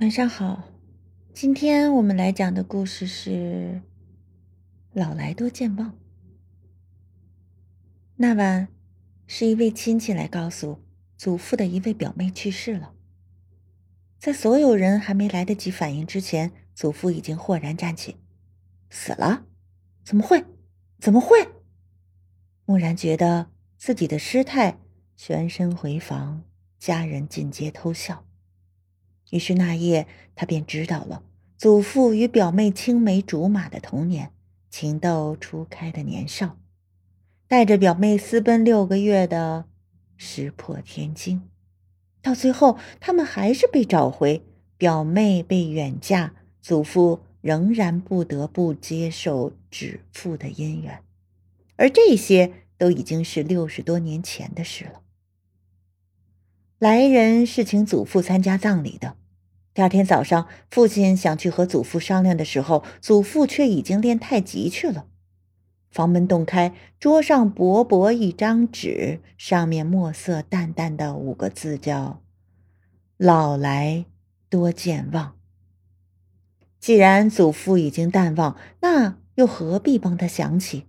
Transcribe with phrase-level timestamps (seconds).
[0.00, 0.62] 晚上好，
[1.32, 3.30] 今天我们来讲的故事是
[4.92, 5.88] 《老来多健忘》。
[8.16, 8.68] 那晚，
[9.26, 10.82] 是一位亲戚来告诉
[11.16, 12.92] 祖父的一位表妹去世了。
[14.18, 18.16] 在所有人还没来得及反应之前，祖父已经豁然站起
[18.90, 19.46] ：“死了？
[20.04, 20.44] 怎么会？
[21.00, 21.48] 怎么会？”
[22.66, 24.78] 木然觉得自己的失态，
[25.16, 26.42] 全身回房，
[26.78, 28.26] 家人尽皆偷笑。
[29.30, 31.22] 于是那夜，他便知道了
[31.56, 34.30] 祖父与表妹青梅竹马的童年，
[34.70, 36.58] 情窦初开的年少，
[37.48, 39.64] 带着表妹私奔六个月的
[40.16, 41.42] 石破天惊，
[42.20, 44.42] 到最后他们还是被找回，
[44.76, 51.02] 表妹被远嫁，祖父仍然不得不接受指腹的姻缘，
[51.76, 55.02] 而这些都已经是六十多年前的事了。
[56.78, 59.16] 来人是请祖父参加葬礼的。
[59.76, 65.04] 第二天早上，父亲想去和祖父商量的时候，祖父却已经练太极去了。
[65.90, 72.22] 房门洞开，桌上薄薄一张纸，上面墨色淡淡的五个字叫
[73.18, 74.06] “老来
[74.48, 75.36] 多健忘”。
[76.80, 80.86] 既然祖父已经淡忘，那又何必帮他想起？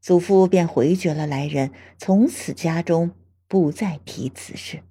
[0.00, 3.10] 祖父便回绝了来人，从此家中
[3.46, 4.82] 不再提此事。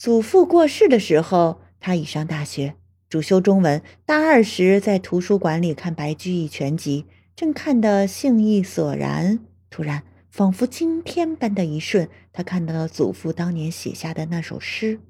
[0.00, 2.74] 祖父过世的时候，他已上大学，
[3.10, 3.82] 主修中文。
[4.06, 7.04] 大二时，在图书馆里看白居易全集，
[7.36, 15.00] 正看得兴意索然，突然，仿佛惊天般的一瞬，他看到了祖父当年写下的那首诗，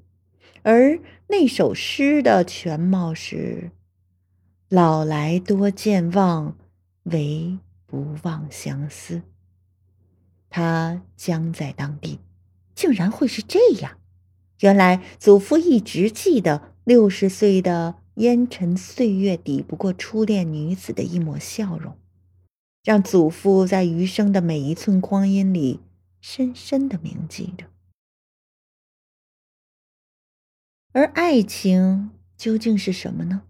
[0.63, 3.71] 而那首诗的全貌是
[4.67, 6.57] ：“老来多健忘，
[7.03, 9.21] 唯不忘相思。”
[10.51, 12.19] 他僵在当地，
[12.75, 13.97] 竟然会是这样。
[14.61, 21.97] 原来祖父一直记得六十岁的烟尘岁月抵不过初恋女子的一抹笑容，
[22.83, 25.79] 让祖父在余生的每一寸光阴里
[26.19, 27.65] 深深的铭记着。
[30.93, 33.41] 而爱情究竟是什么呢？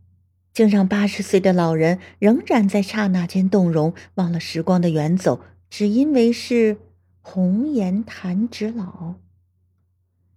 [0.54, 6.78] 竟让八十岁的老人仍然在刹那间动容，忘了时光的远走，只因为是
[7.22, 9.16] 红颜弹指老。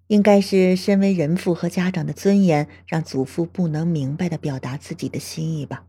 [0.06, 5.86] 应该是身为人父和家长的尊严，让祖父不能明白的表达自己的心意吧。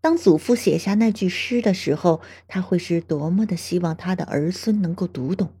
[0.00, 5.52] 当祖父写下那句诗的时候，他会是多么的希望他的儿孙能够读懂。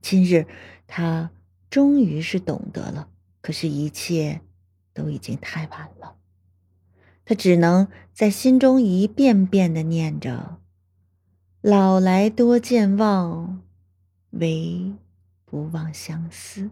[0.00, 0.46] 今日
[0.86, 1.30] 他
[1.68, 3.08] 终于是懂得了，
[3.40, 4.40] 可是，一切
[4.94, 6.14] 都已经太晚了。
[7.24, 10.58] 他只能在心中一遍遍的念着
[11.60, 13.62] ：“老来多健忘，
[14.30, 14.92] 唯
[15.44, 16.70] 不忘相思。”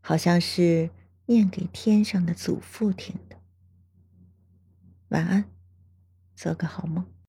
[0.00, 0.90] 好像是
[1.26, 3.36] 念给天上的祖父听的。
[5.08, 5.44] 晚安，
[6.34, 7.06] 做个好梦。